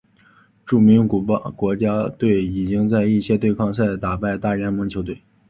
[0.65, 5.21] 著名古巴国家队已经在一些对抗赛中打败大联盟球队。